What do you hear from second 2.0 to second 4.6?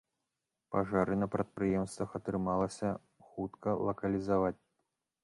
атрымалася хутка лакалізаваць.